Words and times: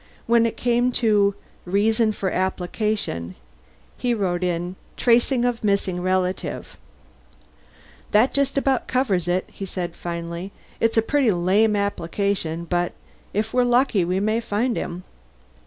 When 0.25 0.47
it 0.47 0.57
came 0.57 0.91
to 0.93 1.35
REASON 1.63 2.13
FOR 2.13 2.31
APPLICATION, 2.33 3.35
he 3.95 4.15
wrote 4.15 4.41
in, 4.43 4.75
Tracing 4.97 5.45
of 5.45 5.63
missing 5.63 6.01
relative. 6.01 6.75
"That 8.09 8.33
just 8.33 8.57
about 8.57 8.87
covers 8.87 9.27
it," 9.27 9.47
he 9.51 9.63
said 9.63 9.95
finally. 9.95 10.51
"It's 10.79 10.97
a 10.97 11.03
pretty 11.03 11.29
lame 11.29 11.75
application, 11.75 12.65
but 12.65 12.93
if 13.31 13.53
we're 13.53 13.63
lucky 13.63 14.03
we 14.03 14.19
may 14.19 14.39
find 14.41 14.75
him." 14.75 15.03